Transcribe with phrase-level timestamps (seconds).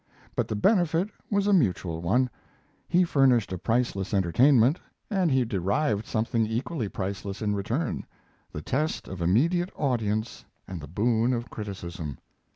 [0.35, 2.27] But the benefit was a mutual one.
[2.89, 4.79] He furnished a priceless entertainment,
[5.11, 8.07] and he derived something equally priceless in return
[8.51, 12.17] the test of immediate audience and the boon of criticism.